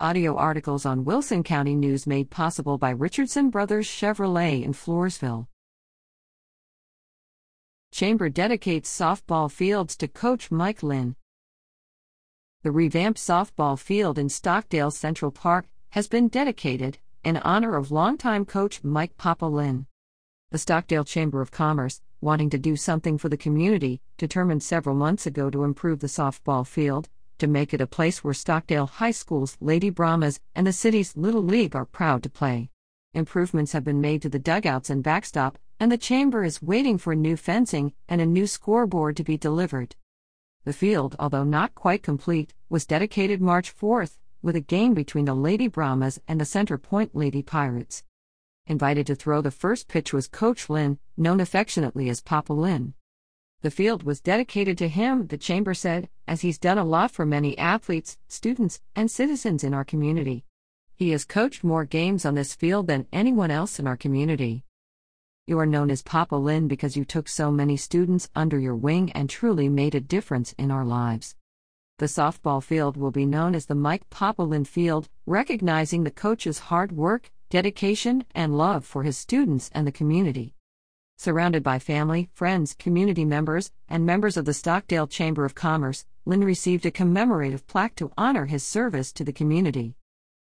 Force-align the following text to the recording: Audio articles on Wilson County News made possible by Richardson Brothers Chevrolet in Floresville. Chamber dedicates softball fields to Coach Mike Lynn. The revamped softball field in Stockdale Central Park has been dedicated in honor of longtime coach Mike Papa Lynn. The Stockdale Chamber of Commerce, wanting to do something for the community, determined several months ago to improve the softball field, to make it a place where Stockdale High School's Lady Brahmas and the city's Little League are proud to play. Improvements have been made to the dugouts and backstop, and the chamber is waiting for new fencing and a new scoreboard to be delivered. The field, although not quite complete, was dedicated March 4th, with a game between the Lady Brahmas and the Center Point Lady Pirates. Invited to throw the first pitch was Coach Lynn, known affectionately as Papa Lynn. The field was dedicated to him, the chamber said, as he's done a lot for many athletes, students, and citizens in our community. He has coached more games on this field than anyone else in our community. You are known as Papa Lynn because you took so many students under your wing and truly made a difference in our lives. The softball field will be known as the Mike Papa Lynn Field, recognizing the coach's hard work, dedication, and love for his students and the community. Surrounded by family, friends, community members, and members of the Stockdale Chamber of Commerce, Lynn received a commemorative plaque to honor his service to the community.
Audio 0.00 0.34
articles 0.34 0.84
on 0.84 1.04
Wilson 1.04 1.44
County 1.44 1.76
News 1.76 2.04
made 2.04 2.28
possible 2.28 2.78
by 2.78 2.90
Richardson 2.90 3.48
Brothers 3.48 3.86
Chevrolet 3.86 4.64
in 4.64 4.72
Floresville. 4.72 5.46
Chamber 7.92 8.28
dedicates 8.28 8.90
softball 8.90 9.48
fields 9.48 9.96
to 9.98 10.08
Coach 10.08 10.50
Mike 10.50 10.82
Lynn. 10.82 11.14
The 12.64 12.72
revamped 12.72 13.20
softball 13.20 13.78
field 13.78 14.18
in 14.18 14.28
Stockdale 14.28 14.90
Central 14.90 15.30
Park 15.30 15.66
has 15.90 16.08
been 16.08 16.26
dedicated 16.26 16.98
in 17.22 17.36
honor 17.36 17.76
of 17.76 17.92
longtime 17.92 18.46
coach 18.46 18.82
Mike 18.82 19.16
Papa 19.16 19.46
Lynn. 19.46 19.86
The 20.50 20.58
Stockdale 20.58 21.04
Chamber 21.04 21.40
of 21.40 21.52
Commerce, 21.52 22.02
wanting 22.20 22.50
to 22.50 22.58
do 22.58 22.74
something 22.74 23.16
for 23.16 23.28
the 23.28 23.36
community, 23.36 24.00
determined 24.18 24.64
several 24.64 24.96
months 24.96 25.24
ago 25.24 25.50
to 25.50 25.62
improve 25.62 26.00
the 26.00 26.08
softball 26.08 26.66
field, 26.66 27.08
to 27.44 27.50
make 27.50 27.74
it 27.74 27.80
a 27.82 27.86
place 27.86 28.24
where 28.24 28.32
Stockdale 28.32 28.86
High 28.86 29.10
School's 29.10 29.58
Lady 29.60 29.90
Brahmas 29.90 30.40
and 30.54 30.66
the 30.66 30.72
city's 30.72 31.14
Little 31.14 31.42
League 31.42 31.76
are 31.76 31.84
proud 31.84 32.22
to 32.22 32.30
play. 32.30 32.70
Improvements 33.12 33.72
have 33.72 33.84
been 33.84 34.00
made 34.00 34.22
to 34.22 34.30
the 34.30 34.38
dugouts 34.38 34.88
and 34.88 35.02
backstop, 35.02 35.58
and 35.78 35.92
the 35.92 35.98
chamber 35.98 36.42
is 36.42 36.62
waiting 36.62 36.96
for 36.96 37.14
new 37.14 37.36
fencing 37.36 37.92
and 38.08 38.22
a 38.22 38.26
new 38.26 38.46
scoreboard 38.46 39.14
to 39.18 39.24
be 39.24 39.36
delivered. 39.36 39.94
The 40.64 40.72
field, 40.72 41.16
although 41.18 41.44
not 41.44 41.74
quite 41.74 42.02
complete, 42.02 42.54
was 42.70 42.86
dedicated 42.86 43.42
March 43.42 43.76
4th, 43.76 44.16
with 44.40 44.56
a 44.56 44.60
game 44.60 44.94
between 44.94 45.26
the 45.26 45.34
Lady 45.34 45.68
Brahmas 45.68 46.18
and 46.26 46.40
the 46.40 46.46
Center 46.46 46.78
Point 46.78 47.14
Lady 47.14 47.42
Pirates. 47.42 48.04
Invited 48.66 49.06
to 49.08 49.14
throw 49.14 49.42
the 49.42 49.50
first 49.50 49.86
pitch 49.86 50.14
was 50.14 50.28
Coach 50.28 50.70
Lynn, 50.70 50.98
known 51.18 51.40
affectionately 51.40 52.08
as 52.08 52.22
Papa 52.22 52.54
Lynn. 52.54 52.94
The 53.64 53.70
field 53.70 54.02
was 54.02 54.20
dedicated 54.20 54.76
to 54.76 54.88
him, 54.88 55.28
the 55.28 55.38
chamber 55.38 55.72
said, 55.72 56.10
as 56.28 56.42
he's 56.42 56.58
done 56.58 56.76
a 56.76 56.84
lot 56.84 57.10
for 57.10 57.24
many 57.24 57.56
athletes, 57.56 58.18
students, 58.28 58.82
and 58.94 59.10
citizens 59.10 59.64
in 59.64 59.72
our 59.72 59.86
community. 59.86 60.44
He 60.94 61.12
has 61.12 61.24
coached 61.24 61.64
more 61.64 61.86
games 61.86 62.26
on 62.26 62.34
this 62.34 62.54
field 62.54 62.88
than 62.88 63.06
anyone 63.10 63.50
else 63.50 63.78
in 63.78 63.86
our 63.86 63.96
community. 63.96 64.64
You 65.46 65.58
are 65.60 65.64
known 65.64 65.90
as 65.90 66.02
Papa 66.02 66.36
Lynn 66.36 66.68
because 66.68 66.94
you 66.94 67.06
took 67.06 67.26
so 67.26 67.50
many 67.50 67.78
students 67.78 68.28
under 68.36 68.58
your 68.58 68.76
wing 68.76 69.10
and 69.12 69.30
truly 69.30 69.70
made 69.70 69.94
a 69.94 70.00
difference 70.00 70.54
in 70.58 70.70
our 70.70 70.84
lives. 70.84 71.34
The 72.00 72.04
softball 72.04 72.62
field 72.62 72.98
will 72.98 73.12
be 73.12 73.24
known 73.24 73.54
as 73.54 73.64
the 73.64 73.74
Mike 73.74 74.10
Papa 74.10 74.42
Lynn 74.42 74.66
Field, 74.66 75.08
recognizing 75.24 76.04
the 76.04 76.10
coach's 76.10 76.58
hard 76.68 76.92
work, 76.92 77.30
dedication, 77.48 78.26
and 78.34 78.58
love 78.58 78.84
for 78.84 79.04
his 79.04 79.16
students 79.16 79.70
and 79.72 79.86
the 79.86 79.90
community. 79.90 80.54
Surrounded 81.16 81.62
by 81.62 81.78
family, 81.78 82.28
friends, 82.34 82.74
community 82.74 83.24
members, 83.24 83.70
and 83.88 84.04
members 84.04 84.36
of 84.36 84.44
the 84.44 84.52
Stockdale 84.52 85.06
Chamber 85.06 85.44
of 85.44 85.54
Commerce, 85.54 86.04
Lynn 86.26 86.44
received 86.44 86.84
a 86.84 86.90
commemorative 86.90 87.66
plaque 87.66 87.94
to 87.96 88.10
honor 88.18 88.46
his 88.46 88.64
service 88.64 89.12
to 89.12 89.24
the 89.24 89.32
community. 89.32 89.94